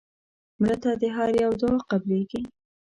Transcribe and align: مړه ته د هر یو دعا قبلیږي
مړه 0.59 0.75
ته 0.83 0.91
د 1.01 1.03
هر 1.15 1.29
یو 1.43 1.51
دعا 1.61 1.77
قبلیږي 1.89 2.41